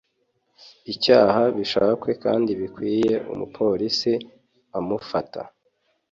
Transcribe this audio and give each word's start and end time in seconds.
icyaha 0.93 1.41
bishakwe 1.57 2.11
kandi 2.23 2.49
bibikwe 2.59 3.15
umupolisi 3.33 4.13
amufata 4.77 5.41